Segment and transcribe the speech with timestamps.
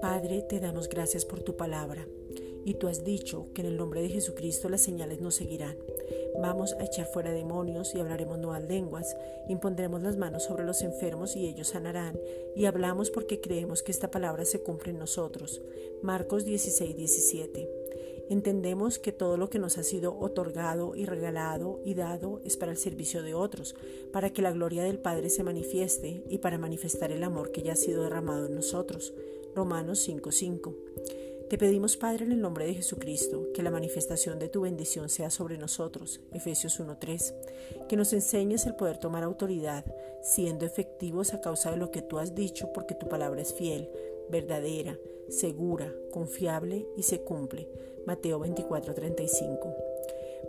[0.00, 2.06] Padre, te damos gracias por tu palabra.
[2.64, 5.76] Y tú has dicho que en el nombre de Jesucristo las señales nos seguirán.
[6.40, 9.16] Vamos a echar fuera demonios y hablaremos nuevas lenguas.
[9.48, 12.18] Impondremos las manos sobre los enfermos y ellos sanarán.
[12.56, 15.62] Y hablamos porque creemos que esta palabra se cumple en nosotros.
[16.02, 17.79] Marcos 16, 17.
[18.30, 22.70] Entendemos que todo lo que nos ha sido otorgado y regalado y dado es para
[22.70, 23.74] el servicio de otros,
[24.12, 27.72] para que la gloria del Padre se manifieste y para manifestar el amor que ya
[27.72, 29.12] ha sido derramado en nosotros.
[29.56, 30.76] Romanos 5:5.
[31.48, 35.30] Te pedimos, Padre, en el nombre de Jesucristo, que la manifestación de tu bendición sea
[35.30, 36.20] sobre nosotros.
[36.32, 37.34] Efesios 1:3.
[37.88, 39.84] Que nos enseñes el poder tomar autoridad,
[40.22, 43.90] siendo efectivos a causa de lo que tú has dicho, porque tu palabra es fiel,
[44.30, 44.98] verdadera,
[45.28, 47.68] segura, confiable y se cumple.
[48.06, 49.74] Mateo 24:35.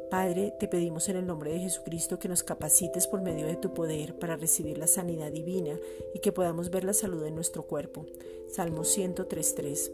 [0.10, 3.74] Padre, te pedimos en el nombre de Jesucristo que nos capacites por medio de tu
[3.74, 5.80] poder para recibir la sanidad divina
[6.14, 8.06] y que podamos ver la salud en nuestro cuerpo.
[8.50, 9.92] Salmo 103.3.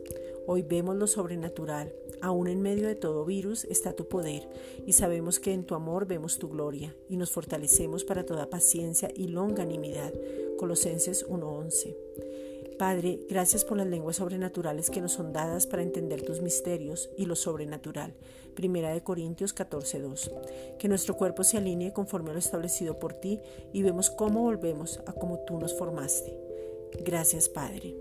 [0.48, 1.94] Hoy vemos lo sobrenatural.
[2.20, 4.48] Aún en medio de todo virus está tu poder
[4.88, 9.12] y sabemos que en tu amor vemos tu gloria y nos fortalecemos para toda paciencia
[9.14, 10.14] y longanimidad.
[10.58, 11.96] Colosenses 1.11.
[12.78, 17.26] Padre, gracias por las lenguas sobrenaturales que nos son dadas para entender tus misterios y
[17.26, 18.14] lo sobrenatural.
[18.56, 20.32] Primera de Corintios 14:2.
[20.78, 23.40] Que nuestro cuerpo se alinee conforme a lo establecido por ti
[23.74, 26.38] y vemos cómo volvemos a como tú nos formaste.
[27.04, 27.96] Gracias, Padre.